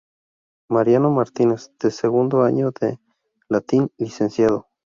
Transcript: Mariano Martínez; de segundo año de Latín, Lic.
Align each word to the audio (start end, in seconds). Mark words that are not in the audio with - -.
Mariano 0.73 1.11
Martínez; 1.11 1.71
de 1.79 1.91
segundo 1.91 2.41
año 2.41 2.71
de 2.79 2.97
Latín, 3.49 3.91
Lic. 3.99 4.63